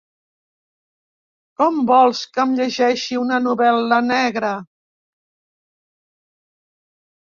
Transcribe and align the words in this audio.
Com 1.63 1.77
vols 1.91 2.23
que 2.39 2.43
em 2.47 2.57
llegeixi 2.61 3.21
una 3.27 3.41
novel·la 3.51 4.03
negra! 4.11 4.55